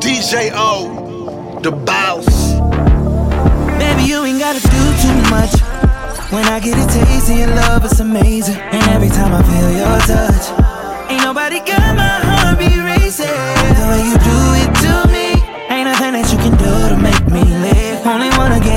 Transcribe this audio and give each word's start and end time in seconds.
DJ 0.00 0.52
O, 0.54 1.58
the 1.62 1.70
boss. 1.70 2.26
Baby, 3.78 4.02
you 4.04 4.24
ain't 4.24 4.38
gotta 4.38 4.60
do 4.60 4.82
too 5.02 5.18
much. 5.30 5.52
When 6.30 6.44
I 6.44 6.60
get 6.60 6.76
a 6.76 6.86
taste 6.92 7.30
of 7.30 7.38
your 7.38 7.48
love, 7.48 7.84
it's 7.84 8.00
amazing. 8.00 8.56
And 8.56 8.82
every 8.90 9.08
time 9.08 9.32
I 9.32 9.42
feel 9.42 9.70
your 9.72 9.98
touch, 10.04 10.44
ain't 11.10 11.22
nobody 11.22 11.60
got 11.60 11.96
my 11.96 12.20
heart 12.28 12.58
be 12.58 12.68
racing. 12.78 13.26
The 13.26 13.84
way 13.88 14.02
you 14.04 14.16
do 14.20 14.38
it 14.60 14.70
to 14.84 14.92
me, 15.08 15.28
ain't 15.72 15.88
nothing 15.88 16.12
that 16.12 16.28
you 16.30 16.38
can 16.44 16.54
do 16.60 16.72
to 16.92 16.96
make 17.00 17.24
me 17.32 17.42
live. 17.64 18.06
Only 18.06 18.28
wanna 18.36 18.60
get 18.60 18.75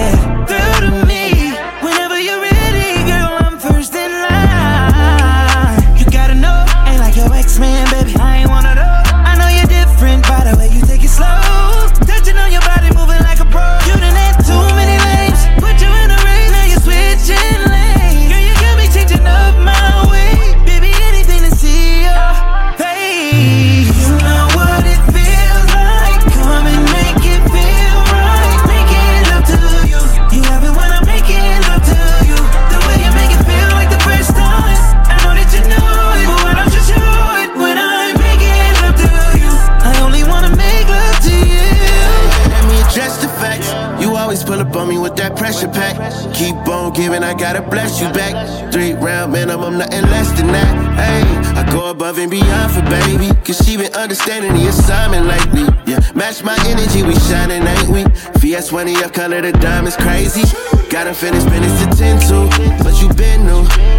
bless 47.70 48.02
you 48.02 48.10
back. 48.12 48.34
Three 48.72 48.94
round 48.94 49.32
minimum, 49.32 49.78
nothing 49.78 50.04
less 50.04 50.32
than 50.38 50.48
that. 50.48 50.74
Hey, 50.98 51.24
I 51.60 51.70
go 51.72 51.90
above 51.90 52.18
and 52.18 52.30
beyond 52.30 52.72
for 52.74 52.82
baby. 52.84 53.34
Cause 53.46 53.58
she 53.66 53.78
been 53.78 53.94
understanding 53.94 54.54
the 54.54 54.68
assignment 54.70 55.26
lately. 55.28 55.68
Yeah, 55.86 56.00
match 56.14 56.44
my 56.44 56.58
energy, 56.66 57.04
we 57.04 57.16
shining, 57.30 57.66
ain't 57.66 57.90
we? 57.90 58.04
VS1 58.42 59.04
up, 59.04 59.14
color 59.14 59.42
the 59.42 59.52
diamonds 59.54 59.96
crazy. 59.96 60.44
Gotta 60.90 61.14
finish 61.14 61.44
minutes 61.46 61.78
to 61.84 61.98
10 61.98 62.20
to. 62.30 62.84
But 62.84 63.02
you 63.02 63.10
been 63.14 63.46
new. 63.46 63.99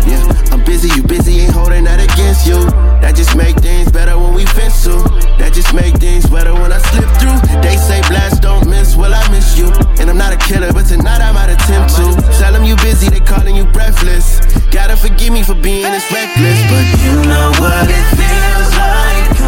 Busy, 0.70 0.86
you 0.94 1.02
busy, 1.02 1.40
ain't 1.40 1.50
holding 1.50 1.82
that 1.82 1.98
against 1.98 2.46
you. 2.46 2.54
That 3.02 3.16
just 3.16 3.34
make 3.34 3.56
things 3.56 3.90
better 3.90 4.16
when 4.16 4.34
we 4.34 4.46
fence 4.46 4.84
to. 4.86 5.02
That 5.42 5.50
just 5.50 5.74
make 5.74 5.98
things 5.98 6.30
better 6.30 6.54
when 6.54 6.70
I 6.70 6.78
slip 6.78 7.10
through. 7.18 7.42
They 7.58 7.74
say 7.74 7.98
blast 8.06 8.40
don't 8.40 8.70
miss, 8.70 8.94
well 8.94 9.12
I 9.12 9.18
miss 9.34 9.58
you. 9.58 9.66
And 9.98 10.08
I'm 10.08 10.16
not 10.16 10.32
a 10.32 10.38
killer, 10.38 10.72
but 10.72 10.86
tonight 10.86 11.18
I 11.18 11.32
might 11.34 11.50
attempt 11.50 11.98
to. 11.98 12.14
Tell 12.38 12.52
them 12.54 12.62
you 12.62 12.76
busy, 12.86 13.10
they 13.10 13.18
calling 13.18 13.56
you 13.56 13.66
breathless. 13.74 14.38
Gotta 14.70 14.94
forgive 14.94 15.34
me 15.34 15.42
for 15.42 15.58
being 15.58 15.90
this 15.90 16.06
reckless, 16.06 16.62
but 16.70 16.86
You 17.02 17.18
know 17.26 17.50
what 17.58 17.90
it 17.90 18.06
feels 18.14 18.70
like. 18.78 19.39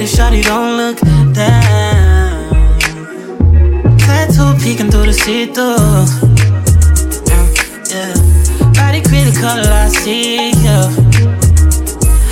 Back 0.00 0.08
shawty, 0.08 0.42
don't 0.42 0.78
look 0.78 0.98
down. 1.34 2.88
Tattoo 3.98 4.54
peeking 4.64 4.90
through 4.90 5.04
the 5.04 5.12
see-through. 5.12 5.76
Yeah. 7.90 8.14
Body 8.72 9.02
a 9.28 9.32
color, 9.38 9.70
I 9.70 9.88
see 9.88 10.52
you. 10.64 10.80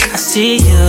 I 0.01 0.17
see 0.17 0.57
you. 0.71 0.85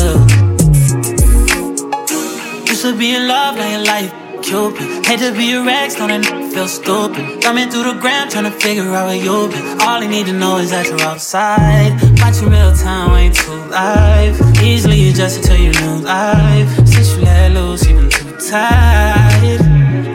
Used 2.66 2.84
to 2.84 2.98
be 2.98 3.14
in 3.14 3.28
love, 3.28 3.58
now 3.58 3.70
your 3.70 3.84
life 3.86 4.14
Cupid. 4.42 5.06
Hate 5.06 5.20
to 5.20 5.34
be 5.34 5.52
ex, 5.68 6.00
know 6.00 6.08
that 6.08 6.26
n- 6.26 6.50
feel 6.52 6.68
stupid. 6.68 7.44
Thumbing 7.44 7.70
through 7.70 7.94
the 7.94 8.00
ground, 8.00 8.32
trying 8.32 8.46
to 8.46 8.52
figure 8.52 8.84
out 8.96 9.08
where 9.08 9.18
you 9.18 9.50
been. 9.50 9.82
All 9.82 10.02
I 10.02 10.08
need 10.08 10.28
to 10.28 10.34
know 10.34 10.58
is 10.58 10.72
that 10.72 10.88
you're 10.88 11.02
outside. 11.02 12.09
Watching 12.22 12.50
real 12.50 12.76
time, 12.76 13.12
ain't 13.18 13.36
too 13.36 13.52
live. 13.70 14.40
Easily 14.62 15.10
adjusted 15.10 15.44
to 15.46 15.58
your 15.58 15.74
new 15.82 16.06
life. 16.06 16.70
Since 16.88 17.16
you 17.16 17.22
let 17.24 17.52
loose, 17.52 17.88
you 17.88 17.96
been 17.96 18.10
too 18.10 18.32
tight. 18.50 19.60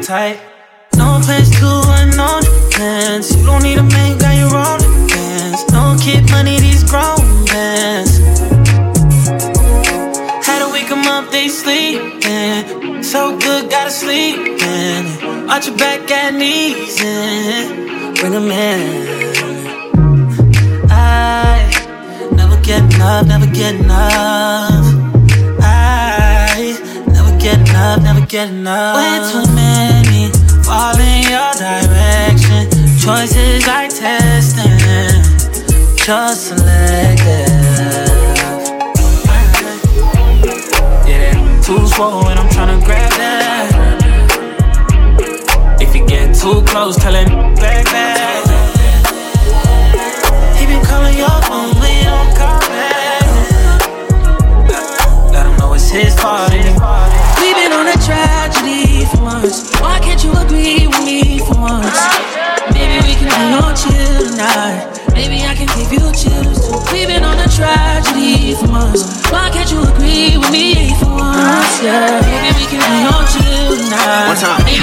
Tight. 0.03 0.39
No 0.97 1.21
plans 1.25 1.51
to 1.59 1.83
unknown 1.99 2.43
plans. 2.71 3.37
You 3.37 3.45
don't 3.47 3.63
need 3.63 3.79
a 3.79 3.83
man, 3.83 4.19
got 4.19 4.37
your 4.37 4.55
own 4.55 4.79
defense. 4.79 5.65
No 5.73 5.97
kid 6.01 6.31
money, 6.31 6.59
these 6.61 6.85
grown 6.85 7.21
men. 7.53 8.07
Had 10.47 10.59
to 10.63 10.69
wake 10.73 10.91
'em 10.91 11.07
up, 11.07 11.31
they 11.33 11.49
sleeping. 11.49 13.03
So 13.03 13.37
good, 13.39 13.71
gotta 13.71 13.91
sleep 13.91 14.37
in. 14.37 15.51
Arch 15.51 15.67
your 15.67 15.77
back 15.77 16.11
at 16.11 16.35
knees 16.35 17.01
and 17.03 18.17
bring 18.17 18.35
'em 18.35 18.51
in. 18.51 19.54
Get 22.65 22.83
enough, 22.95 23.27
never 23.27 23.47
get 23.47 23.75
enough. 23.75 24.87
I 25.61 26.75
never 27.09 27.39
get 27.39 27.59
enough, 27.69 28.03
never 28.03 28.25
get 28.25 28.49
enough. 28.49 28.97
Way 28.97 29.21
too 29.31 29.45
many 29.55 30.31
fall 30.65 30.99
in 30.99 31.25
your 31.29 31.53
direction. 31.61 32.71
Choices 32.99 33.69
I 33.69 33.89
testing, 33.89 34.79
just 35.97 36.47
selective. 36.49 37.59
Yeah, 41.07 41.35
that 41.35 41.63
too 41.63 41.87
slow 41.87 42.29
and 42.29 42.41
I'm 42.41 42.49
tryna 42.49 42.83
grab 42.83 43.13
that. 43.13 43.69
If 45.83 45.95
you 45.95 46.07
get 46.07 46.35
too 46.35 46.63
close, 46.63 46.97
tell 46.97 47.15
him 47.15 47.29
back 47.57 47.85
back. 47.85 48.45
He 50.57 50.65
been 50.65 50.83
calling 50.83 51.19
your 51.19 51.43
phone, 51.43 51.84
his 55.95 56.15
party. 56.17 56.59
We've 57.39 57.55
been 57.55 57.73
on 57.73 57.87
a 57.87 57.95
tragedy 58.03 59.07
for 59.07 59.23
once. 59.23 59.71
Why 59.79 60.01
can't 60.03 60.23
you 60.25 60.33
agree 60.35 60.87
with 60.91 61.05
me 61.07 61.39
for 61.39 61.55
once? 61.55 61.95
Maybe 62.75 62.99
we 63.07 63.15
can 63.15 63.31
be 63.31 63.55
on 63.55 63.77
chill 63.79 64.35
tonight. 64.35 64.91
Maybe 65.15 65.47
I 65.47 65.55
can 65.55 65.71
give 65.79 65.95
you 65.95 66.03
chills 66.11 66.67
too. 66.67 66.83
We've 66.91 67.07
been 67.07 67.23
on 67.23 67.39
a 67.39 67.47
tragedy 67.47 68.59
for 68.59 68.67
once. 68.67 69.07
Why 69.31 69.51
can't 69.55 69.71
you 69.71 69.87
agree 69.87 70.37
with 70.37 70.51
me 70.51 70.91
for 70.99 71.15
once? 71.15 71.79
Yeah. 71.79 72.19
Maybe 72.27 72.51
we 72.59 72.67
can 72.67 72.83
be 72.83 73.01
on 73.07 73.23
chill 73.31 73.79
tonight. 73.79 74.27
One 74.27 74.37
time. 74.37 74.65
Maybe 74.67 74.83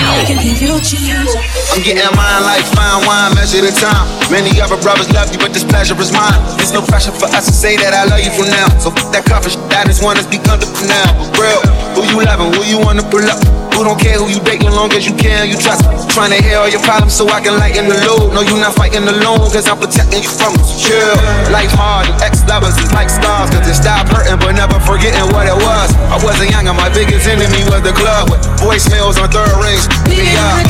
I'm 1.76 1.84
getting 1.84 2.04
mine 2.16 2.44
like 2.48 2.64
fine 2.72 3.04
wine, 3.04 3.36
measure 3.36 3.60
the 3.60 3.72
time. 3.76 4.08
Many 4.32 4.60
other 4.62 4.80
brothers 4.80 5.12
love 5.12 5.32
you, 5.32 5.40
but 5.40 5.52
this 5.52 5.64
pleasure 5.64 5.98
is 6.00 6.12
mine. 6.12 6.40
There's 6.56 6.72
no 6.72 6.82
pressure 6.82 7.12
for 7.12 7.28
us 7.36 7.48
to 7.48 7.54
say 7.54 7.76
that 7.78 7.92
I 7.92 8.08
love 8.08 8.24
you 8.24 8.32
from 8.32 8.48
now. 8.48 8.68
So 8.80 8.92
that 9.12 9.26
comfort 9.26 9.60
that 9.72 9.90
is 9.90 10.00
one 10.00 10.16
that's 10.16 10.28
to 10.28 10.68
for 10.72 10.88
now. 10.88 11.10
For 11.36 11.44
real, 11.44 11.62
who 11.96 12.02
you 12.08 12.24
loving, 12.24 12.54
who 12.56 12.64
you 12.64 12.80
wanna 12.80 13.04
pull 13.04 13.24
up? 13.28 13.71
Who 13.74 13.88
don't 13.88 14.00
care 14.00 14.18
who 14.20 14.30
you 14.30 14.40
dating, 14.44 14.72
long 14.72 14.92
as 14.94 15.08
you 15.08 15.16
care 15.16 15.42
and 15.42 15.50
you 15.50 15.58
trust 15.58 15.88
me. 15.90 15.96
Trying 16.12 16.36
to 16.36 16.40
hear 16.44 16.60
all 16.60 16.70
your 16.70 16.84
problems 16.84 17.16
so 17.16 17.28
I 17.30 17.42
can 17.42 17.58
lighten 17.58 17.88
the 17.88 17.98
load. 18.06 18.34
No, 18.36 18.42
you're 18.44 18.60
not 18.60 18.76
fighting 18.76 19.08
alone, 19.08 19.48
cause 19.50 19.66
I'm 19.66 19.80
protecting 19.80 20.22
you 20.22 20.30
from 20.30 20.54
it. 20.54 20.66
Chill, 20.78 21.16
life 21.50 21.72
hard, 21.74 22.08
you 22.08 22.16
ex-lovers 22.22 22.78
is 22.78 22.92
like 22.94 23.10
stars. 23.10 23.50
Cause 23.50 23.66
it 23.66 23.76
stopped 23.76 24.12
hurting, 24.12 24.38
but 24.38 24.54
never 24.54 24.78
forgetting 24.84 25.26
what 25.34 25.48
it 25.48 25.58
was. 25.58 25.90
I 26.12 26.20
wasn't 26.22 26.52
young 26.52 26.68
and 26.68 26.78
my 26.78 26.92
biggest 26.92 27.26
enemy 27.26 27.64
was 27.72 27.82
the 27.82 27.96
club. 27.96 28.30
With 28.30 28.44
voicemails 28.60 29.18
on 29.18 29.32
third 29.32 29.50
rings. 29.58 29.88
We've 30.06 30.30
been 30.30 30.68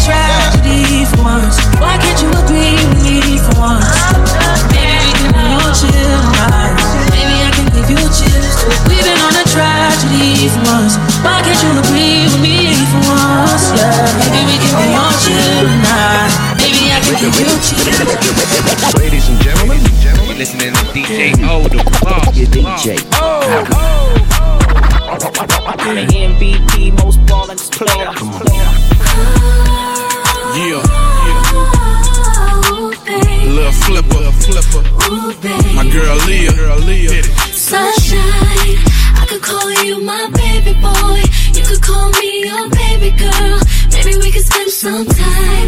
girl 35.91 36.17
Leah, 36.27 36.53
girl 36.53 36.79
Leah. 36.79 37.23
Sunshine, 37.51 38.77
I 39.21 39.25
could 39.27 39.41
call 39.41 39.71
you 39.83 39.99
my 40.03 40.29
baby 40.33 40.73
boy. 40.79 41.21
You 41.57 41.63
could 41.67 41.81
call 41.81 42.09
me 42.19 42.45
your 42.47 42.69
baby 42.69 43.11
girl. 43.17 43.59
Maybe 43.93 44.17
we 44.23 44.31
could 44.31 44.45
spend 44.45 44.71
some 44.71 45.05
time. 45.05 45.67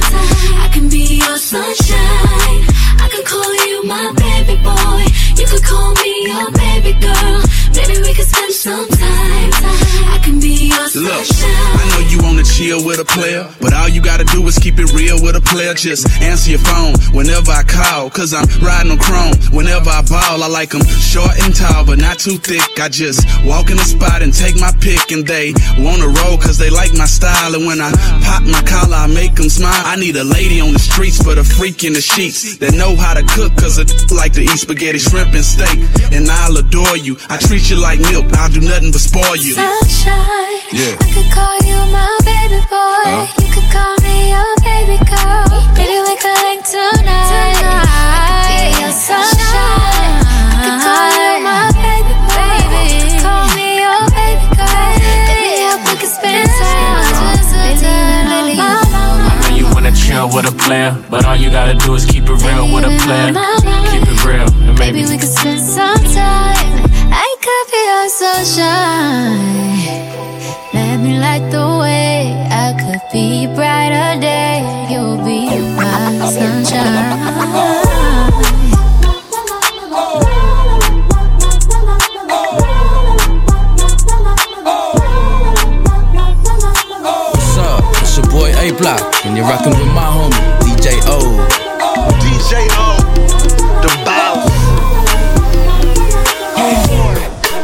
I 0.64 0.70
can 0.72 0.88
be 0.90 1.20
your 1.24 1.38
sunshine. 1.38 2.62
I 3.04 3.08
could 3.12 3.26
call 3.26 3.52
you 3.68 3.84
my 3.84 4.08
baby 4.16 4.56
boy. 4.64 5.04
You 5.40 5.46
could 5.46 5.64
call 5.64 5.94
me 5.96 6.13
your 6.24 6.52
baby 6.52 6.94
girl. 7.00 7.44
Maybe 7.76 8.00
we 8.02 8.14
could 8.14 8.28
spend 8.28 8.54
some 8.54 8.88
time. 8.88 9.50
I 10.14 10.20
can 10.24 10.40
be 10.40 10.72
your 10.72 10.88
Look. 10.96 11.26
I 11.42 11.84
know 11.90 12.02
you 12.08 12.22
wanna 12.22 12.44
chill 12.44 12.86
with 12.86 13.00
a 13.00 13.06
player, 13.06 13.50
but 13.60 13.74
all 13.74 13.90
you 13.90 14.02
gotta 14.02 14.24
do 14.26 14.46
is 14.48 14.58
keep 14.60 14.78
it 14.78 14.94
real 14.94 15.22
with 15.22 15.36
a 15.36 15.42
player. 15.42 15.74
Just 15.74 16.06
answer 16.22 16.52
your 16.52 16.60
phone 16.60 16.94
whenever 17.12 17.52
I 17.52 17.64
call, 17.64 18.10
cause 18.10 18.34
I'm 18.34 18.46
riding 18.62 18.92
on 18.92 19.00
chrome. 19.00 19.34
Whenever 19.52 19.90
I 19.90 20.02
ball, 20.04 20.44
I 20.44 20.48
like 20.48 20.70
them 20.70 20.86
short 20.86 21.34
and 21.44 21.56
tall, 21.56 21.84
but 21.86 21.98
not 21.98 22.20
too 22.20 22.38
thick. 22.38 22.80
I 22.80 22.90
just 22.90 23.26
walk 23.44 23.72
in 23.72 23.78
the 23.78 23.84
spot 23.84 24.22
and 24.22 24.32
take 24.32 24.56
my 24.60 24.72
pick, 24.80 25.12
and 25.12 25.26
they 25.26 25.54
wanna 25.80 26.08
roll 26.08 26.38
cause 26.38 26.58
they 26.58 26.70
like 26.70 26.94
my 26.94 27.06
style. 27.10 27.56
And 27.56 27.66
when 27.66 27.82
I 27.82 27.92
pop 28.24 28.44
my 28.44 28.62
collar, 28.64 28.98
I 28.98 29.08
make 29.08 29.36
them 29.36 29.50
smile. 29.50 29.82
I 29.86 29.96
need 29.98 30.16
a 30.16 30.24
lady 30.24 30.62
on 30.62 30.74
the 30.74 30.80
streets, 30.80 31.24
but 31.24 31.38
a 31.38 31.44
freak 31.44 31.84
in 31.84 31.94
the 31.94 32.02
sheets 32.02 32.58
that 32.60 32.74
know 32.74 32.96
how 32.96 33.14
to 33.16 33.24
cook, 33.34 33.58
cause 33.58 33.82
I 33.82 33.86
like 34.14 34.34
to 34.34 34.42
eat 34.42 34.62
spaghetti, 34.62 35.00
shrimp, 35.00 35.34
and 35.34 35.44
steak. 35.44 35.80
And 36.14 36.30
I'll 36.30 36.56
adore 36.58 36.96
you. 36.98 37.18
I 37.30 37.38
treat 37.38 37.70
you 37.70 37.76
like 37.82 38.00
milk, 38.00 38.26
I'll 38.38 38.50
do 38.50 38.62
nothing 38.62 38.92
but 38.92 39.02
spoil 39.02 39.36
you. 39.36 39.54
Sunshine. 39.58 40.62
Yeah. 40.72 40.94
I 41.02 41.10
could 41.10 41.30
call 41.34 41.58
you 41.66 41.80
my 41.90 42.06
baby 42.22 42.62
boy. 42.70 43.26
You 43.42 43.50
could 43.50 43.70
call 43.74 43.98
me 44.06 44.30
your 44.30 44.54
baby 44.62 44.98
girl. 45.10 45.50
Maybe 45.74 45.98
we 46.06 46.14
could 46.22 46.38
link 46.46 46.62
tonight. 46.70 47.58
I 47.58 48.46
could 48.46 48.46
be 48.46 48.78
your 48.78 48.94
sunshine. 48.94 50.22
I 50.54 50.62
could 50.62 50.78
call 50.86 51.10
you 51.18 51.34
my 51.42 51.66
baby 51.82 52.14
boy. 52.30 52.62
You 52.94 53.10
could 53.10 53.26
call 53.26 53.46
me 53.58 53.68
your 53.82 54.02
baby 54.14 54.46
girl. 54.54 54.94
Baby, 55.34 55.66
I 55.66 55.82
we 55.82 55.94
could 55.98 56.14
spend 56.14 56.46
time. 56.46 57.10
Baby, 58.30 58.54
you 58.54 58.62
know 58.62 58.86
I 58.86 59.34
know 59.42 59.56
you 59.58 59.66
wanna 59.74 59.92
chill 59.92 60.30
with 60.30 60.46
a 60.46 60.54
player, 60.62 60.94
but 61.10 61.26
all 61.26 61.36
you 61.36 61.50
gotta 61.50 61.74
do 61.74 61.94
is 61.96 62.06
keep 62.06 62.30
it 62.30 62.38
real 62.46 62.70
with 62.70 62.86
a 62.86 62.94
player. 63.02 63.34
Keep 63.90 64.06
it 64.14 64.20
real, 64.26 64.48
and 64.70 64.73
Maybe 64.80 65.02
maybe 65.02 65.10
we 65.10 65.18
could 65.18 65.30
spend 65.30 65.62
some 65.62 66.04
time. 66.14 66.92
I 67.12 67.30
could 67.44 67.66
be 67.74 67.82
your 67.92 68.10
sunshine. 68.22 69.40
Let 70.74 70.98
me 71.04 71.18
light 71.20 71.46
the 71.52 71.66
way. 71.82 72.36
I 72.50 72.74
could 72.82 73.02
be 73.12 73.48
brighter 73.48 74.20
day. 74.20 74.62
You'll 74.90 75.18
be 75.24 75.40
my 75.76 76.30
sunshine. 76.30 77.20
What's 87.34 87.58
up? 87.58 87.84
It's 88.02 88.18
your 88.18 88.28
boy 88.28 88.50
A 88.58 88.72
Block, 88.78 89.02
and 89.26 89.38
you're 89.38 89.46
rocking 89.46 89.72
with 89.72 89.94
my 89.94 90.08
homie, 90.16 90.43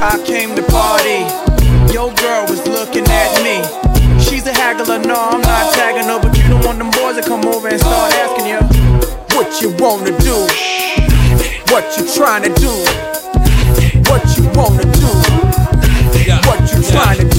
I 0.01 0.17
came 0.25 0.55
to 0.55 0.63
party. 0.63 1.27
Your 1.91 2.13
girl 2.15 2.47
was 2.47 2.65
looking 2.65 3.03
at 3.03 3.43
me. 3.43 3.59
She's 4.23 4.47
a 4.47 4.53
haggler, 4.53 4.97
no, 4.97 5.13
I'm 5.13 5.41
not 5.41 5.73
tagging 5.73 6.07
her, 6.07 6.19
but 6.21 6.37
you 6.37 6.47
don't 6.47 6.63
want 6.63 6.77
them 6.77 6.89
boys 6.91 7.17
to 7.17 7.21
come 7.21 7.43
over 7.45 7.67
and 7.67 7.79
start 7.79 8.13
asking 8.13 8.47
you 8.47 8.59
what 9.35 9.61
you 9.61 9.75
wanna 9.77 10.17
do, 10.19 10.47
what 11.73 11.83
you 11.97 12.07
trying 12.15 12.43
to 12.43 12.53
do, 12.55 12.71
what 14.09 14.23
you 14.37 14.47
wanna 14.55 14.87
do, 14.87 15.11
what 16.47 16.61
you 16.71 16.81
trying 16.89 17.19
to 17.19 17.27
do. 17.35 17.38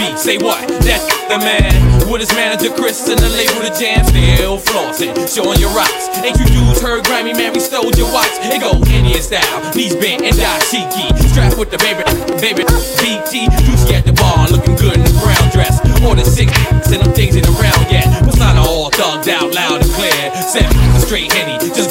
Beat, 0.00 0.16
say 0.16 0.38
what? 0.40 0.64
That's 0.80 1.04
the 1.28 1.36
man. 1.36 1.76
With 2.08 2.24
his 2.24 2.32
manager 2.32 2.72
Chris 2.74 3.06
and 3.06 3.20
the 3.20 3.28
label 3.28 3.60
The 3.62 3.70
Jam, 3.76 4.02
still 4.08 4.58
flossing, 4.58 5.14
showing 5.28 5.60
your 5.60 5.70
rocks. 5.76 6.08
Ain't 6.24 6.40
you 6.40 6.48
dudes 6.48 6.80
heard 6.80 7.04
Grammy, 7.04 7.36
man, 7.36 7.52
we 7.52 7.60
stole 7.60 7.92
your 7.94 8.10
watch. 8.10 8.32
It 8.40 8.58
go 8.58 8.74
Indian 8.90 9.22
style, 9.22 9.60
knees 9.76 9.94
bent 9.94 10.24
and 10.24 10.34
dashiki. 10.34 11.06
Strapped 11.30 11.58
with 11.60 11.70
the 11.70 11.78
baby, 11.78 12.02
baby, 12.40 12.64
BT. 12.98 13.46
Juicy 13.62 13.94
at 13.94 14.08
the 14.08 14.16
bar, 14.16 14.48
looking 14.48 14.74
good 14.74 14.96
in 14.96 15.04
the 15.04 15.14
brown 15.22 15.46
dress. 15.52 15.78
More 16.02 16.16
than 16.16 16.24
six, 16.24 16.50
and 16.90 17.14
things 17.14 17.36
ain't 17.36 17.46
around 17.46 17.86
yet. 17.92 18.08
Persona 18.24 18.64
all 18.66 18.90
thugged 18.90 19.28
out, 19.28 19.54
loud 19.54 19.84
and 19.84 19.90
clear. 19.94 20.16
Said, 20.42 20.66
straight 20.98 21.30
henny, 21.30 21.58
just 21.76 21.89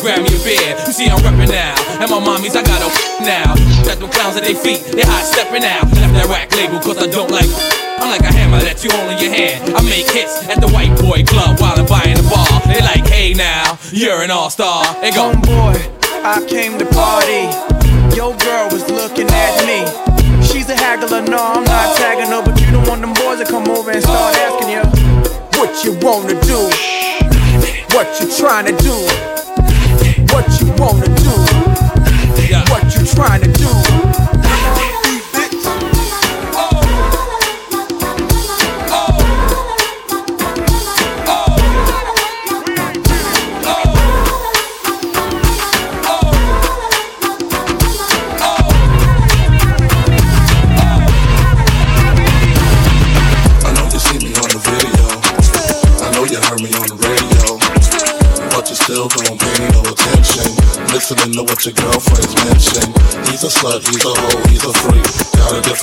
see, 1.00 1.08
I'm 1.08 1.24
reppin' 1.24 1.48
now. 1.48 2.04
And 2.04 2.12
my 2.12 2.20
mommies, 2.20 2.60
I 2.60 2.64
got 2.68 2.84
a 2.84 2.90
now. 3.24 3.56
Got 3.88 4.04
them 4.04 4.12
clowns 4.12 4.36
at 4.36 4.44
their 4.44 4.60
feet, 4.60 4.84
they 4.92 5.08
hot 5.08 5.24
stepping 5.24 5.64
out. 5.64 5.88
Left 5.96 6.14
that 6.20 6.28
rack 6.28 6.52
label, 6.60 6.80
cause 6.84 7.00
I 7.00 7.08
don't 7.08 7.32
like. 7.32 7.48
I'm 8.00 8.12
like 8.12 8.28
a 8.28 8.32
hammer 8.32 8.60
that 8.60 8.84
you 8.84 8.92
hold 8.92 9.08
in 9.16 9.18
your 9.24 9.32
hand. 9.32 9.76
I 9.76 9.80
make 9.88 10.12
hits 10.12 10.44
at 10.52 10.60
the 10.60 10.68
white 10.76 10.92
boy 11.00 11.24
club 11.24 11.60
while 11.64 11.80
I'm 11.80 11.88
buying 11.88 12.20
the 12.20 12.28
bar. 12.28 12.48
They 12.68 12.84
like, 12.84 13.08
hey 13.08 13.32
now, 13.34 13.80
you're 13.92 14.24
an 14.24 14.32
all 14.32 14.50
star. 14.52 14.84
They 15.00 15.12
go, 15.12 15.32
Homeboy, 15.32 15.80
I 16.24 16.44
came 16.48 16.76
to 16.80 16.88
party. 16.92 17.48
Your 18.16 18.36
girl 18.36 18.68
was 18.68 18.84
looking 18.92 19.28
at 19.32 19.56
me. 19.64 19.88
She's 20.44 20.68
a 20.68 20.76
haggler, 20.76 21.24
no, 21.24 21.40
I'm 21.40 21.64
not 21.64 21.96
tagging 21.96 22.32
her, 22.32 22.44
but 22.44 22.60
you 22.60 22.72
don't 22.72 22.88
want 22.88 23.02
them 23.02 23.14
boys 23.16 23.40
to 23.40 23.48
come 23.48 23.68
over 23.72 23.92
and 23.92 24.04
start 24.04 24.36
asking 24.36 24.76
you 24.76 24.84
what 25.60 25.84
you 25.84 25.92
wanna 26.04 26.36
do, 26.44 26.60
what 27.96 28.08
you 28.20 28.32
trying 28.40 28.66
to 28.66 28.76
do, 28.80 28.96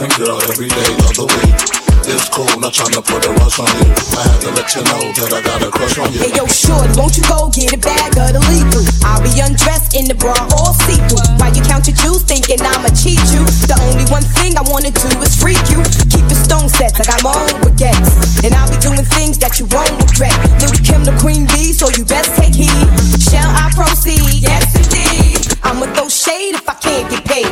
Got 0.06 0.18
girl 0.22 0.38
every 0.54 0.70
day 0.70 0.92
of 1.02 1.18
the 1.18 1.26
week. 1.26 1.58
It's 2.06 2.30
cool, 2.30 2.46
not 2.62 2.70
trying 2.70 2.94
to 2.94 3.02
put 3.02 3.26
a 3.26 3.32
rush 3.42 3.58
on 3.58 3.66
you. 3.82 3.90
I 4.14 4.22
had 4.22 4.38
to 4.46 4.50
let 4.54 4.70
you 4.70 4.86
know 4.86 5.02
that 5.18 5.34
I 5.34 5.42
got 5.42 5.66
a 5.66 5.70
crush 5.74 5.98
on 5.98 6.14
you. 6.14 6.22
Hey 6.22 6.30
yo, 6.30 6.46
shorty, 6.46 6.94
won't 6.94 7.18
you 7.18 7.26
go 7.26 7.50
get 7.50 7.74
a 7.74 7.80
bag 7.82 8.14
of 8.14 8.38
the 8.38 8.42
lethal? 8.46 8.86
I'll 9.02 9.18
be 9.18 9.34
undressed 9.42 9.98
in 9.98 10.06
the 10.06 10.14
bra 10.14 10.38
all 10.54 10.78
see-through. 10.86 11.26
While 11.42 11.50
you 11.50 11.62
count 11.66 11.90
your 11.90 11.98
juice, 11.98 12.22
thinking 12.22 12.62
I'ma 12.62 12.94
cheat 12.94 13.18
you. 13.34 13.42
The 13.66 13.74
only 13.82 14.06
one 14.06 14.22
thing 14.38 14.54
I 14.54 14.62
wanna 14.70 14.94
do 14.94 15.10
is 15.26 15.34
freak 15.34 15.58
you. 15.74 15.82
Keep 16.06 16.30
your 16.30 16.38
stone 16.38 16.70
sets, 16.70 17.02
I 17.02 17.04
got 17.10 17.26
my 17.26 17.34
own 17.34 17.58
baguettes. 17.66 18.46
And 18.46 18.54
I'll 18.54 18.70
be 18.70 18.78
doing 18.78 19.02
things 19.18 19.42
that 19.42 19.58
you 19.58 19.66
won't 19.74 19.90
regret. 19.98 20.38
Little 20.62 20.78
Kim 20.86 21.02
the 21.02 21.18
queen 21.18 21.50
bee, 21.50 21.74
so 21.74 21.90
you 21.90 22.06
best 22.06 22.30
take 22.38 22.54
heed. 22.54 22.86
Shall 23.18 23.50
I 23.50 23.74
proceed? 23.74 24.22
Yes 24.38 24.70
indeed. 24.70 25.42
I'ma 25.66 25.90
throw 25.98 26.06
shade 26.06 26.54
if 26.54 26.62
I 26.70 26.78
can't 26.78 27.10
get 27.10 27.26
paid. 27.26 27.50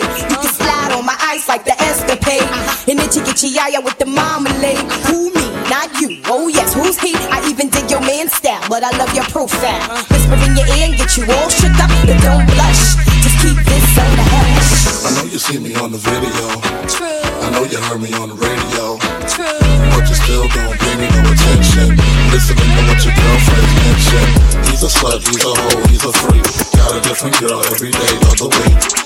The. 0.00 0.06
You 0.28 0.36
can 0.36 0.52
slide 0.52 0.92
on 0.92 1.04
my 1.04 1.16
ice 1.20 1.48
like 1.48 1.64
the 1.64 1.76
escapade. 1.80 2.42
Uh-huh. 2.42 2.90
And 2.90 2.98
then 2.98 3.08
chicky 3.10 3.32
chiaya 3.32 3.82
with 3.82 3.98
the 3.98 4.06
marmalade. 4.06 4.80
Who 5.08 5.30
me? 5.32 5.46
Not 5.70 5.90
you. 6.00 6.20
Oh 6.26 6.48
yes, 6.48 6.74
who's 6.74 6.98
he? 6.98 7.14
I 7.32 7.42
even 7.48 7.68
dig 7.68 7.90
your 7.90 8.00
man 8.00 8.28
style, 8.28 8.62
but 8.68 8.82
I 8.84 8.90
love 8.96 9.12
your 9.14 9.26
profile. 9.32 9.80
Uh-huh. 9.90 10.04
Whisper 10.10 10.38
in 10.44 10.56
your 10.56 10.68
ear 10.76 10.86
and 10.92 10.96
get 10.96 11.16
you 11.16 11.24
all 11.26 11.48
shook 11.48 11.74
up, 11.80 11.90
but 12.04 12.18
don't 12.22 12.46
blush. 12.46 12.96
Just 13.22 13.36
keep 13.42 13.58
this 13.64 13.88
on 13.98 14.10
the 14.16 14.26
hush. 14.26 15.06
I 15.06 15.10
know 15.14 15.26
you 15.30 15.38
see 15.38 15.58
me 15.58 15.74
on 15.76 15.92
the 15.92 15.98
video. 15.98 16.46
True, 16.90 17.22
I 17.42 17.50
know 17.50 17.64
you 17.64 17.78
heard 17.86 18.00
me 18.02 18.10
on 18.18 18.30
the 18.30 18.38
radio. 18.38 18.98
true. 19.30 19.76
But 19.94 20.04
you 20.08 20.16
still 20.18 20.46
don't 20.50 20.76
pay 20.78 20.94
me 20.98 21.06
no 21.08 21.20
attention. 21.30 21.96
Listening 22.30 22.70
to 22.74 22.82
what 22.90 23.00
your 23.06 23.14
girlfriends 23.14 23.72
mention. 23.86 24.26
He's 24.70 24.82
a 24.82 24.90
slut, 24.90 25.22
he's 25.24 25.44
a 25.44 25.54
hoe, 25.54 25.86
he's 25.88 26.04
a 26.04 26.12
freak. 26.12 26.44
Got 26.76 26.96
a 26.96 27.00
different 27.00 27.38
girl 27.40 27.62
every 27.72 27.90
day 27.90 28.14
of 28.28 28.36
the 28.36 28.48
week. 28.50 29.05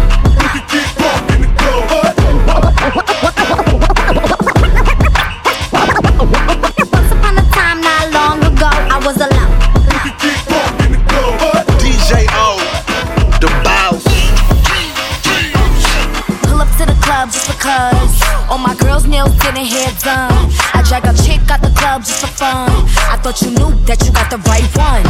Club 21.81 22.05
just 22.05 22.21
for 22.21 22.27
fun. 22.27 22.69
I 23.09 23.17
thought 23.17 23.41
you 23.41 23.49
knew 23.57 23.73
that 23.89 23.97
you 24.05 24.11
got 24.13 24.29
the 24.29 24.37
right 24.45 24.69
one. 24.77 25.01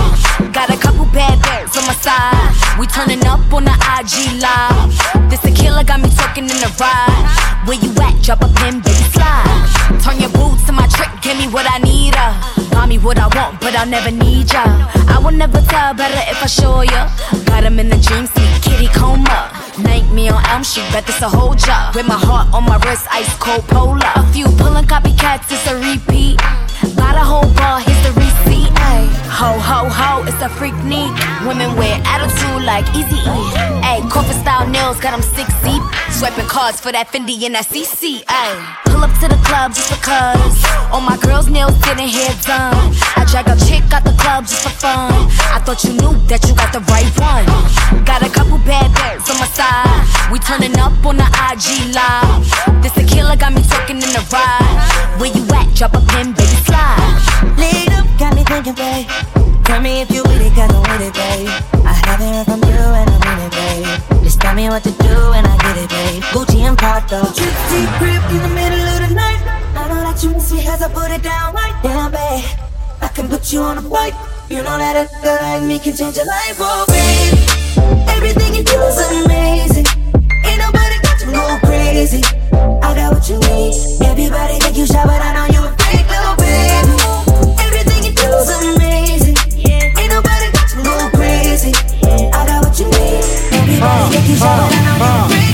Got 0.55 0.71
a 0.71 0.77
couple 0.79 1.05
bad 1.11 1.35
girls 1.43 1.75
on 1.75 1.83
my 1.83 1.95
side. 1.99 2.51
We 2.79 2.87
turning 2.87 3.23
up 3.27 3.43
on 3.51 3.65
the 3.67 3.75
IG 3.99 4.39
live. 4.39 4.95
This 5.29 5.41
tequila 5.43 5.83
got 5.83 5.99
me 5.99 6.09
talking 6.15 6.47
in 6.47 6.59
the 6.63 6.71
ride. 6.79 7.27
Where 7.67 7.77
you 7.77 7.91
at? 7.99 8.15
Drop 8.23 8.41
a 8.41 8.49
pin, 8.59 8.79
baby, 8.79 9.05
slide. 9.11 9.99
Turn 9.99 10.17
your 10.23 10.31
boots 10.31 10.63
to 10.67 10.71
my 10.71 10.87
trick, 10.87 11.11
give 11.21 11.37
me 11.37 11.47
what 11.51 11.67
I 11.67 11.77
need. 11.79 12.15
Uh. 12.15 12.70
Buy 12.71 12.85
me 12.87 12.97
what 12.97 13.17
I 13.19 13.27
want, 13.37 13.59
but 13.61 13.75
I'll 13.75 13.85
never 13.85 14.11
need 14.11 14.51
ya. 14.51 14.63
I 15.07 15.19
will 15.23 15.37
never 15.43 15.61
tell 15.61 15.93
better 15.93 16.23
if 16.31 16.41
I 16.43 16.47
show 16.47 16.81
ya. 16.81 17.09
Got 17.45 17.63
'em 17.63 17.79
in 17.79 17.89
the 17.89 17.97
dream, 17.97 18.25
see 18.33 18.47
kitty 18.65 18.87
coma. 18.99 19.49
Thank 19.87 20.11
me 20.11 20.29
on 20.29 20.43
Elm 20.51 20.63
Street, 20.63 20.89
bet 20.91 21.05
this 21.05 21.21
a 21.21 21.29
whole 21.29 21.55
job. 21.55 21.95
With 21.95 22.07
my 22.07 22.19
heart 22.27 22.47
on 22.53 22.63
my 22.65 22.77
wrist, 22.83 23.05
ice 23.11 23.33
cold 23.39 23.67
polar. 23.67 24.11
A 24.15 24.23
few 24.33 24.47
pulling 24.59 24.85
copycats, 24.85 25.51
it's 25.51 25.67
a 25.67 25.75
repeat. 25.75 26.41
Got 26.95 27.15
a 27.15 27.25
whole 27.31 27.49
bar, 27.59 27.79
here's 27.85 28.01
the 28.05 28.13
receipt. 28.19 28.71
Ay, 28.91 29.03
ho 29.39 29.51
ho 29.69 29.79
ho, 29.99 30.23
it's 30.29 30.41
a 30.41 30.49
freak 30.49 30.75
neat. 30.83 31.11
Women 31.47 31.75
wear 31.79 31.95
attitude 32.13 32.63
like 32.71 32.85
Easy 32.99 33.19
E. 33.37 33.39
Ay, 33.89 34.01
corporate 34.09 34.39
style 34.43 34.67
nails 34.67 34.97
got 34.99 35.13
'em 35.13 35.23
six 35.37 35.47
deep. 35.63 35.83
Swiping 36.21 36.45
cards 36.45 36.79
for 36.79 36.91
that 36.93 37.09
Fendi 37.09 37.33
and 37.49 37.57
that 37.57 37.65
CC. 37.65 38.21
Ay, 38.29 38.53
pull 38.85 39.01
up 39.01 39.09
to 39.17 39.25
the 39.25 39.41
club 39.41 39.73
just 39.73 39.89
because 39.89 40.53
all 40.93 41.01
my 41.01 41.17
girls' 41.17 41.49
nails 41.49 41.73
getting 41.81 42.05
hair 42.05 42.29
done. 42.45 42.93
I 43.17 43.25
drag 43.25 43.49
a 43.49 43.57
chick 43.57 43.81
out 43.89 44.05
the 44.05 44.13
club 44.21 44.45
just 44.45 44.61
for 44.61 44.69
fun. 44.69 45.09
I 45.49 45.57
thought 45.65 45.81
you 45.81 45.97
knew 45.97 46.13
that 46.29 46.45
you 46.45 46.53
got 46.53 46.69
the 46.77 46.85
right 46.93 47.09
one. 47.17 47.49
Got 48.05 48.21
a 48.21 48.29
couple 48.29 48.61
bad 48.69 48.93
girls 48.93 49.25
on 49.33 49.41
my 49.41 49.49
side. 49.49 49.89
We 50.29 50.37
turning 50.37 50.77
up 50.77 50.93
on 51.01 51.17
the 51.17 51.25
IG 51.25 51.89
live. 51.89 52.45
This 52.85 52.93
tequila 52.93 53.33
got 53.33 53.57
me 53.57 53.65
talking 53.65 53.97
in 53.97 54.11
the 54.13 54.21
ride. 54.29 55.17
Where 55.17 55.33
you 55.33 55.41
at? 55.57 55.73
Drop 55.73 55.97
a 55.97 56.05
pin, 56.05 56.37
baby, 56.37 56.53
slide. 56.69 57.01
Lead 57.57 57.97
up, 57.97 58.05
got 58.21 58.37
me 58.37 58.45
thinking, 58.45 58.77
babe. 58.77 59.09
Tell 59.65 59.81
me 59.81 60.05
if 60.05 60.13
you 60.13 60.21
with 60.29 60.37
it, 60.37 60.53
got 60.53 60.69
no 60.69 60.85
with 60.85 61.01
it, 61.01 61.17
babe. 61.17 61.49
I 61.81 61.97
haven't 62.05 62.29
heard 62.29 62.45
from 62.45 62.61
you 62.69 62.77
and 62.77 63.09
I'm 63.09 63.25
in 63.25 63.37
it, 63.41 63.53
babe. 63.57 64.10
Tell 64.51 64.57
me 64.59 64.67
what 64.67 64.83
to 64.83 64.91
do 64.91 65.15
and 65.31 65.47
I 65.47 65.55
get 65.63 65.77
it, 65.79 65.89
babe. 65.89 66.23
Gucci 66.35 66.59
and 66.67 66.77
Prada. 66.77 67.23
Trip 67.23 67.55
deep 67.71 67.87
grip 68.03 68.19
in 68.35 68.41
the 68.43 68.51
middle 68.51 68.83
of 68.83 69.07
the 69.07 69.15
night. 69.15 69.39
I 69.79 69.87
know 69.87 70.03
that 70.03 70.21
you 70.21 70.31
miss 70.31 70.51
me 70.51 70.67
as 70.67 70.81
I 70.81 70.91
put 70.91 71.09
it 71.09 71.23
down 71.23 71.55
right 71.55 71.71
down, 71.81 72.11
babe. 72.11 72.43
I 72.99 73.07
can 73.07 73.29
put 73.29 73.53
you 73.53 73.61
on 73.61 73.77
a 73.77 73.81
bike. 73.81 74.13
You 74.49 74.57
know 74.57 74.75
that 74.75 74.99
a 74.99 75.07
girl 75.23 75.39
like 75.39 75.63
me 75.63 75.79
can 75.79 75.95
change 75.95 76.17
your 76.17 76.27
life, 76.27 76.59
oh 76.59 76.83
babe. 76.91 77.31
Everything 78.11 78.55
you 78.55 78.63
do 78.67 78.75
is 78.75 78.99
amazing. 79.23 79.87
Ain't 80.43 80.59
nobody 80.59 80.99
got 80.99 81.15
to 81.23 81.27
go 81.31 81.43
crazy. 81.63 82.19
I 82.83 82.91
got 82.91 83.15
what 83.15 83.23
you 83.31 83.39
need. 83.39 84.03
Everybody 84.03 84.59
think 84.59 84.75
you 84.75 84.85
shy, 84.85 84.99
but 84.99 85.15
I 85.15 85.31
know 85.31 85.50
I 93.83 94.09
know 94.09 94.21
you 94.27 94.37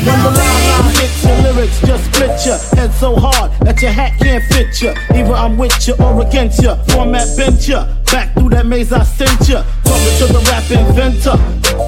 When 0.08 0.20
the 0.24 0.32
line 0.32 0.64
line 0.70 0.96
hits 0.96 1.24
your 1.24 1.38
lyrics, 1.44 1.80
just 1.82 2.06
split 2.06 2.46
ya. 2.46 2.58
Head 2.76 2.92
so 2.94 3.16
hard 3.16 3.52
that 3.62 3.82
your 3.82 3.92
hat 3.92 4.20
can't 4.20 4.44
fit 4.44 4.82
ya. 4.82 4.94
Either 5.16 5.34
I'm 5.34 5.58
with 5.58 5.88
ya 5.88 5.96
or 6.00 6.22
against 6.26 6.62
ya. 6.62 6.76
Format 6.90 7.28
bent 7.38 7.68
ya. 7.68 7.88
Back 8.12 8.34
through 8.34 8.50
that 8.50 8.66
maze 8.66 8.92
I 8.92 9.04
sent 9.04 9.48
ya. 9.48 9.64
Talking 9.84 10.18
to 10.20 10.34
the 10.34 10.40
rap 10.50 10.70
inventor. 10.72 11.38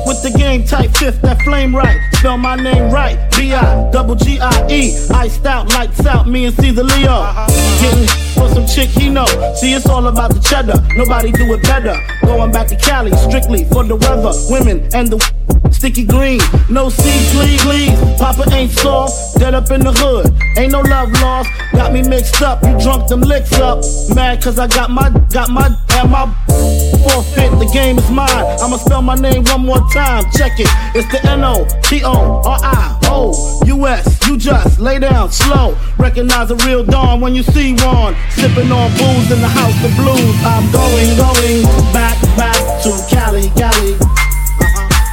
With 0.06 0.22
the 0.24 0.32
game 0.38 0.64
tight 0.64 0.96
fifth, 0.98 1.22
that 1.22 1.42
flame 1.42 1.76
right. 1.76 2.00
Spell 2.14 2.38
my 2.38 2.56
name 2.56 2.92
right. 2.92 3.18
B-I, 3.36 3.90
double 3.92 4.16
G-I-E. 4.16 5.08
Iced 5.14 5.46
out, 5.46 5.70
lights 5.70 6.06
out, 6.06 6.28
me 6.28 6.46
and 6.46 6.56
Caesar 6.56 6.84
Leo. 6.84 7.48
Getting 7.82 8.08
for 8.34 8.50
some 8.50 8.66
chick 8.66 8.90
he 8.90 9.10
know. 9.10 9.26
See, 9.56 9.74
it's 9.74 9.88
all 9.88 10.08
about 10.08 10.34
the 10.34 10.40
cheddar. 10.40 10.82
Nobody 10.96 11.32
do 11.32 11.54
it 11.54 11.64
better. 11.64 11.96
Going 12.26 12.52
back 12.52 12.68
to 12.68 12.76
Cali, 12.76 13.12
strictly 13.16 13.66
for 13.66 13.84
the 13.84 13.96
weather, 13.96 14.34
women, 14.50 14.90
and 14.94 15.08
the 15.08 15.18
sticky 15.72 16.06
green. 16.06 16.40
No 16.70 16.90
seeds, 16.90 17.32
please, 17.34 17.62
please. 17.64 17.92
Papa 18.20 18.44
ain't 18.54 18.72
soft, 18.72 19.40
dead 19.40 19.54
up 19.54 19.72
in 19.72 19.82
the 19.82 19.94
hood. 19.94 20.28
Ain't 20.58 20.72
no 20.72 20.82
love 20.82 21.12
lost. 21.22 21.50
Got 21.74 21.94
me 21.94 22.02
mixed 22.04 22.42
up, 22.42 22.64
you 22.64 22.78
drunk 22.80 23.08
them 23.08 23.22
licks 23.22 23.54
up. 23.54 23.84
Mad 24.14 24.42
cause 24.44 24.60
I 24.60 24.68
got 24.68 24.90
my, 24.92 25.10
got 25.32 25.50
my, 25.50 25.68
and 26.00 26.12
my 26.12 26.26
forfeit. 27.04 27.52
The 27.60 27.70
game 27.74 27.98
is 27.98 28.10
mine. 28.12 28.28
I'ma 28.62 28.78
spell 28.78 29.02
my 29.02 29.16
name 29.16 29.44
one 29.46 29.66
more 29.66 29.82
time. 29.92 30.26
Check 30.32 30.60
it. 30.60 30.68
It's 30.96 31.10
the 31.12 31.26
N-O-T-O-R-I-O-U-S. 31.30 31.80
You 34.28 34.38
just 34.38 34.80
lay 34.80 35.00
down 35.00 35.32
slow. 35.32 35.78
Recognize 35.98 36.52
a 36.52 36.56
real 36.68 36.84
dawn 36.84 37.22
when 37.22 37.36
you 37.36 37.44
see 37.44 37.74
one. 37.76 38.16
Sipping 38.32 38.72
on 38.72 38.92
booze 38.92 39.32
in 39.32 39.42
the 39.42 39.48
house 39.48 39.84
of 39.84 39.96
blues. 39.96 40.36
I'm 40.44 40.72
going, 40.72 41.18
going 41.18 41.64
back, 41.94 42.22
back 42.38 42.84
to 42.84 42.92
Cali, 43.10 43.50
Cali. 43.58 44.29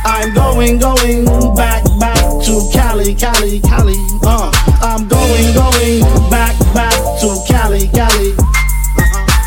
I'm 0.08 0.32
going, 0.34 0.78
going 0.78 1.24
back, 1.56 1.82
back 1.98 2.22
to 2.44 2.70
Cali, 2.72 3.12
Cali, 3.12 3.58
Cali. 3.60 3.96
Uh, 4.22 4.52
I'm 4.80 5.08
going, 5.08 5.52
going 5.52 6.00
back, 6.30 6.56
back 6.72 6.94
to 7.20 7.36
Cali, 7.48 7.88
Cali. 7.88 8.32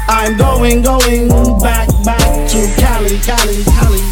I'm 0.10 0.38
going, 0.38 0.82
going 0.82 1.30
back, 1.60 1.88
back 2.04 2.50
to 2.50 2.74
Cali, 2.78 3.18
Cali, 3.20 3.63
Cali. 3.63 4.09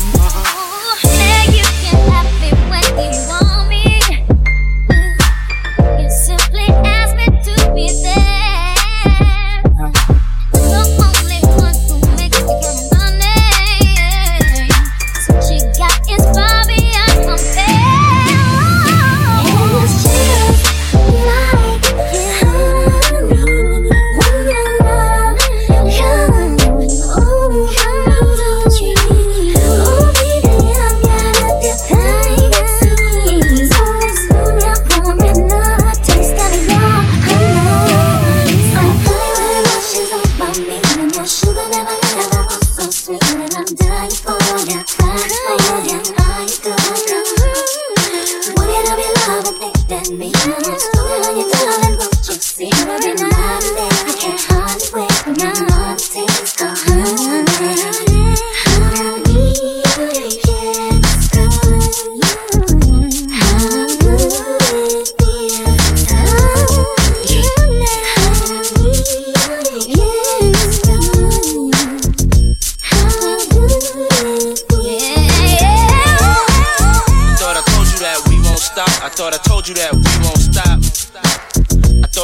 You. 44.68 44.84
Dying 44.98 45.57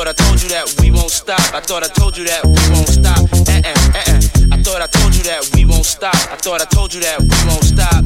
thought 0.03 0.19
I 0.19 0.24
told 0.25 0.43
you 0.43 0.50
that 0.50 0.67
we 0.81 0.91
won't 0.91 1.12
stop. 1.12 1.39
I 1.55 1.62
thought 1.62 1.83
I 1.83 1.88
told 1.88 2.17
you 2.17 2.25
that 2.25 2.43
we 2.43 2.60
won't 2.75 2.91
stop. 2.91 3.24
Eh 3.48 3.62
eh 3.63 3.72
eh 3.72 4.03
eh. 4.12 4.19
I 4.51 4.57
thought 4.60 4.81
I 4.81 4.88
told 4.88 5.15
you 5.15 5.24
that 5.24 5.48
we 5.55 5.63
won't 5.63 5.86
stop. 5.86 6.15
I 6.27 6.36
thought 6.36 6.60
I 6.62 6.65
told 6.65 6.93
you 6.93 7.00
that 7.00 7.22
we 7.24 7.31
won't 7.48 7.63
stop. 7.63 8.03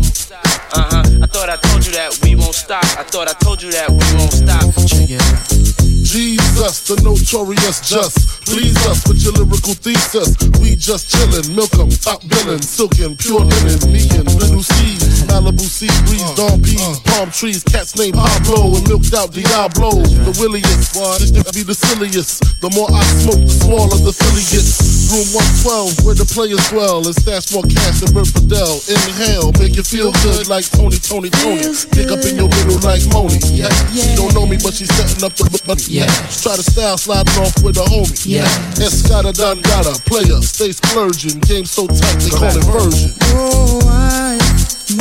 Uh 0.77 0.85
huh. 0.93 1.23
I 1.23 1.27
thought 1.27 1.49
I 1.49 1.57
told 1.57 1.85
you 1.85 1.93
that 1.93 2.13
we 2.21 2.35
won't 2.35 2.53
stop. 2.53 2.85
I 3.01 3.03
thought 3.03 3.27
I 3.27 3.33
told 3.41 3.63
you 3.63 3.71
that 3.71 3.89
we 3.89 4.05
won't 4.13 4.29
stop. 4.29 4.61
Check 4.85 5.09
it 5.09 5.21
out. 5.25 5.77
Jesus, 6.05 6.85
the 6.85 7.01
notorious 7.01 7.81
just. 7.81 8.45
Please 8.45 8.77
us 8.85 9.01
with 9.07 9.17
your 9.23 9.33
lyrical 9.33 9.73
thesis. 9.73 10.37
We 10.61 10.66
just 10.77 11.09
chillin', 11.09 11.55
milk 11.55 11.73
'em, 11.79 11.89
top 11.89 12.21
billin', 12.27 12.61
silkin', 12.61 13.15
pure 13.17 13.41
linen, 13.41 13.79
me 13.91 14.05
and 14.13 14.29
little 14.37 14.63
C, 14.63 14.97
Malibu 15.27 15.65
sea 15.65 15.89
breeze, 16.05 16.21
uh, 16.21 16.35
dawn 16.35 16.61
peas, 16.61 16.81
uh. 16.81 16.99
palm 17.05 17.31
trees, 17.31 17.63
cats 17.63 17.95
named 17.97 18.13
Pablo 18.15 18.77
and 18.77 18.87
milked 18.87 19.13
out 19.13 19.31
Diablo. 19.33 19.91
The 19.91 20.37
williest, 20.39 20.93
this 21.19 21.31
to 21.31 21.43
be 21.53 21.63
the 21.63 21.73
silliest. 21.73 22.43
The 22.61 22.69
more 22.73 22.87
I 22.93 23.03
smoke, 23.21 23.41
the 23.41 23.55
smaller 23.65 23.97
the 24.01 24.13
silly 24.13 24.45
gets. 24.53 24.77
Room 25.07 25.27
112, 25.63 26.03
where 26.05 26.15
the 26.15 26.27
players 26.27 26.61
dwell, 26.69 26.99
and 27.05 27.15
stash 27.15 27.51
more 27.55 27.63
cash 27.63 28.03
than 28.03 28.13
Bert 28.13 28.27
Fidel. 28.27 28.75
Inhale, 28.91 29.55
make 29.55 29.75
you 29.75 29.83
feel 29.83 30.11
good 30.25 30.47
like 30.51 30.67
Tony, 30.67 30.99
Tony, 30.99 31.29
Tony. 31.31 31.63
Pick 31.95 32.11
up 32.11 32.21
in 32.27 32.35
your 32.35 32.51
middle 32.51 32.79
like 32.83 33.01
Moni. 33.15 33.39
Yeah, 33.55 33.71
she 33.95 34.13
don't 34.19 34.35
know 34.35 34.45
me, 34.45 34.59
but 34.59 34.75
she's 34.75 34.91
setting 34.93 35.23
up 35.23 35.33
the 35.39 35.47
money. 35.65 35.83
Yeah, 35.87 36.11
try 36.43 36.59
to 36.59 36.65
style 36.65 36.97
sliding 36.99 37.39
off 37.39 37.55
with 37.63 37.79
a 37.79 37.85
homie. 37.87 38.19
Yeah, 38.27 38.47
Escada 38.83 39.31
Don 39.31 39.63
Gata, 39.63 39.95
player, 40.03 40.41
stay 40.43 40.66
splurging. 40.73 41.39
Game 41.41 41.65
so 41.65 41.87
tight, 41.87 42.19
they 42.19 42.29
call 42.29 42.57
it 42.57 42.63
version. 42.65 43.11
Oh, 43.33 43.81
I 43.87 44.37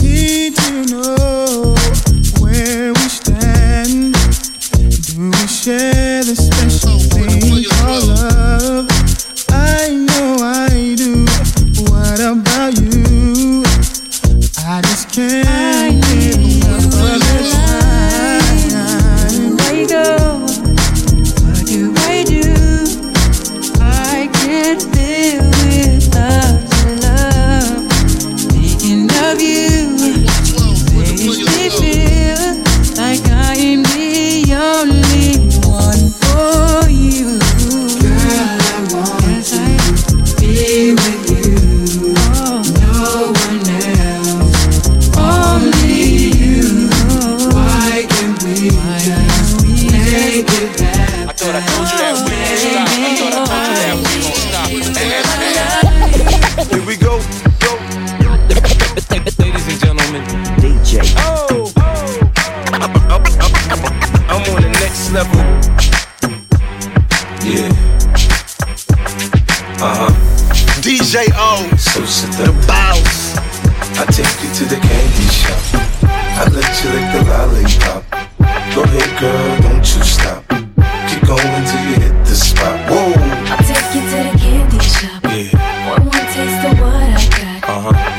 need 0.03 0.57
to 0.57 0.87
know 0.93 1.75
where 2.41 2.93
we 2.93 3.09
stand. 3.09 4.15
Do 5.07 5.31
we 5.31 5.47
share 5.47 6.06
We 52.07 52.13
won't 52.13 52.47
stop. 52.47 53.16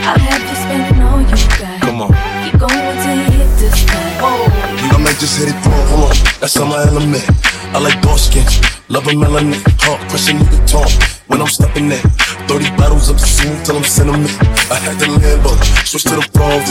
I'll 0.07 0.15
have 0.15 0.39
you 0.39 0.55
spending 0.55 1.03
all 1.03 1.19
you 1.19 1.35
got. 1.59 1.81
Come 1.83 1.99
on. 1.99 2.15
Keep 2.39 2.63
going 2.63 2.95
till 3.03 3.17
you 3.19 3.27
hit 3.27 3.51
the 3.59 3.67
spot. 3.75 4.07
Whoa. 4.23 4.47
I 4.95 4.97
might 5.03 5.19
just 5.19 5.35
hit 5.35 5.51
it 5.51 5.59
through. 5.59 5.83
Hold 5.91 6.07
on, 6.07 6.15
that's 6.39 6.55
on 6.55 6.69
my 6.71 6.79
element. 6.87 7.27
I 7.75 7.83
like 7.83 7.99
dark 7.99 8.15
skins, 8.15 8.55
love 8.87 9.03
a 9.03 9.11
melanin. 9.11 9.59
Heart 9.83 9.99
crushing 10.07 10.39
you 10.39 10.47
the 10.47 10.63
talk 10.63 10.87
when 11.27 11.41
I'm 11.43 11.51
stepping 11.51 11.91
in. 11.91 11.99
30 12.47 12.71
bottles 12.79 13.09
of 13.11 13.19
soon 13.19 13.51
till 13.67 13.75
I'm 13.75 13.83
sentiment. 13.83 14.31
I 14.71 14.79
had 14.79 14.95
the 14.95 15.11
Lambo, 15.11 15.51
switch 15.83 16.07
to 16.07 16.15
the 16.15 16.23
Ferrari. 16.31 16.63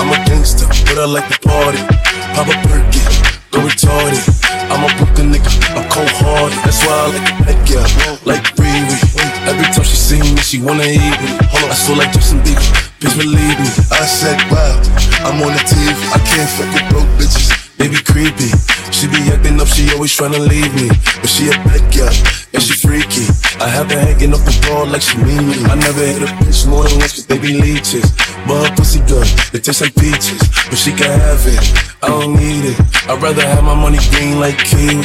I'm 0.00 0.08
a 0.08 0.16
gangster, 0.24 0.64
but 0.88 0.96
I 0.96 1.04
like 1.04 1.28
to 1.28 1.36
party. 1.44 1.84
Pop 2.32 2.48
a 2.48 2.56
perky, 2.64 3.04
go 3.52 3.60
retarded. 3.60 4.24
I'm 4.72 4.88
a 4.88 4.90
Brooklyn 4.96 5.36
nigga, 5.36 5.52
I'm 5.76 5.84
cold 5.92 6.08
hearted. 6.16 6.56
That's 6.64 6.80
why 6.88 6.96
I 6.96 7.06
like 7.12 7.28
it 7.28 7.38
back, 7.44 7.60
yeah. 7.68 8.16
Like 8.24 8.44
Riri. 8.56 9.09
Every 9.50 9.66
time 9.74 9.82
she 9.82 9.96
see 9.96 10.20
me, 10.22 10.38
she 10.38 10.62
wanna 10.62 10.86
eat 10.86 11.02
me. 11.02 11.30
Hold 11.50 11.66
on, 11.66 11.70
I 11.70 11.74
feel 11.74 11.98
like 11.98 12.12
Justin 12.12 12.38
Bieber, 12.46 12.62
bitch 13.02 13.18
believe 13.18 13.58
me. 13.58 13.70
I 13.90 14.06
said, 14.06 14.38
wow, 14.46 14.78
I'm 15.26 15.42
on 15.42 15.50
the 15.50 15.62
TV. 15.66 15.90
I 16.14 16.22
can't 16.22 16.46
fuck 16.54 16.70
with 16.70 16.86
broke 16.94 17.10
bitches. 17.18 17.50
Baby 17.76 17.98
creepy. 18.06 18.46
She 18.94 19.10
be 19.10 19.18
acting 19.26 19.60
up, 19.60 19.66
she 19.66 19.90
always 19.90 20.14
tryna 20.14 20.38
leave 20.46 20.70
me. 20.78 20.86
But 21.18 21.26
she 21.26 21.48
a 21.48 21.56
bad 21.66 21.82
girl, 21.90 22.14
and 22.54 22.62
she 22.62 22.74
freaky. 22.78 23.26
I 23.60 23.68
have 23.68 23.90
her 23.92 24.00
hanging 24.00 24.32
up 24.32 24.40
the 24.40 24.56
ball 24.64 24.86
like 24.86 25.02
she 25.02 25.20
mean 25.20 25.44
me. 25.44 25.60
I 25.68 25.76
never 25.76 26.00
hit 26.00 26.24
a 26.24 26.32
bitch 26.40 26.64
more 26.64 26.88
than 26.88 26.96
once, 26.96 27.12
cause 27.12 27.26
they 27.26 27.36
be 27.36 27.60
leeches. 27.60 28.08
But 28.48 28.64
her 28.64 28.72
pussy 28.74 29.04
good, 29.04 29.28
it 29.52 29.60
tastes 29.60 29.84
like 29.84 29.92
peaches. 30.00 30.40
But 30.72 30.80
she 30.80 30.96
can 30.96 31.12
have 31.12 31.44
it, 31.44 31.60
I 32.00 32.08
don't 32.08 32.40
need 32.40 32.72
it. 32.72 32.80
I'd 33.04 33.20
rather 33.20 33.44
have 33.44 33.62
my 33.62 33.76
money 33.76 34.00
green 34.16 34.40
like 34.40 34.56
kiwi. 34.64 35.04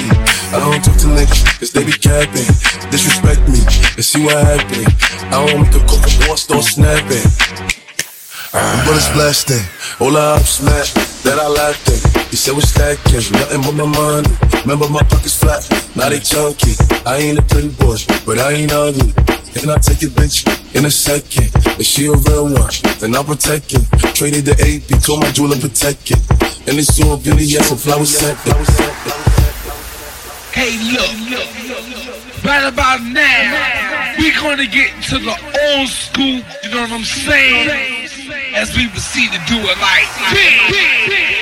I 0.56 0.64
don't 0.64 0.80
talk 0.80 0.96
to 1.04 1.08
niggas, 1.12 1.44
cause 1.60 1.72
they 1.76 1.84
be 1.84 1.92
capping. 1.92 2.48
Disrespect 2.96 3.44
me, 3.52 3.60
and 4.00 4.06
see 4.08 4.24
what 4.24 4.40
happen. 4.40 4.88
I 5.36 5.44
don't 5.44 5.68
make 5.68 5.76
a 5.76 5.84
cook 5.84 6.08
or 6.32 6.38
start 6.40 6.64
snapping. 6.64 7.28
But 8.56 8.96
it's 8.96 9.12
blasting. 9.12 9.68
All 10.00 10.16
I 10.16 10.40
have 10.40 10.48
smack 10.48 11.15
that 11.26 11.40
I 11.42 11.48
laughed 11.50 11.90
at. 11.90 12.30
He 12.30 12.38
said 12.38 12.54
we're 12.54 12.62
stacking, 12.62 13.26
nothing 13.34 13.62
but 13.66 13.74
my 13.74 13.90
money. 13.90 14.30
Remember 14.62 14.88
my 14.90 15.02
pockets 15.10 15.42
flat, 15.42 15.66
now 15.98 16.10
they 16.10 16.20
chunky. 16.22 16.78
I 17.06 17.18
ain't 17.18 17.40
a 17.40 17.42
playboy, 17.42 17.98
but 18.26 18.38
I 18.38 18.54
ain't 18.54 18.72
ugly. 18.72 19.10
And 19.58 19.72
I 19.72 19.78
take 19.82 20.02
your 20.02 20.12
bitch 20.12 20.46
in 20.76 20.86
a 20.86 20.92
second. 20.92 21.50
If 21.82 21.86
she 21.86 22.06
a 22.06 22.14
real 22.14 22.54
one, 22.54 22.72
then 23.00 23.16
I'll 23.16 23.24
protect 23.24 23.74
it. 23.74 23.84
Traded 24.14 24.46
the 24.46 24.56
AP, 24.62 25.02
told 25.02 25.22
my 25.22 25.32
jeweler 25.32 25.58
protect 25.58 26.12
it. 26.12 26.22
And 26.70 26.78
it's 26.78 27.02
all 27.02 27.18
beauty, 27.18 27.46
yes, 27.46 27.72
a 27.72 27.76
flower 27.76 28.06
set. 28.06 28.38
Hey, 30.54 30.78
look. 30.94 31.10
Right 32.46 32.68
about 32.68 33.02
now, 33.02 34.14
we 34.20 34.32
gonna 34.32 34.68
get 34.68 34.94
into 34.94 35.18
the 35.18 35.34
old 35.34 35.90
school, 35.90 36.44
you 36.62 36.70
know 36.70 36.82
what 36.82 36.92
I'm 36.92 37.04
saying? 37.04 37.95
As 38.56 38.74
we 38.76 38.88
proceed 38.88 39.34
to 39.34 39.40
do 39.48 39.58
it 39.60 39.78
like. 39.80 41.35